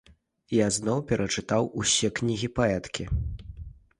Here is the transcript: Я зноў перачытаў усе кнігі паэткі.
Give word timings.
Я 0.55 0.67
зноў 0.77 1.01
перачытаў 1.11 1.69
усе 1.83 2.09
кнігі 2.19 2.49
паэткі. 2.61 3.03